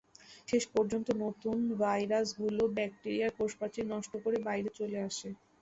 [0.47, 5.29] শেষ পর্যন্ত নতুন ভাইরাসগুলো ব্যাকটেরিয়ার কোষপ্রাচীর নষ্ট করে বাইরে চলে আসে।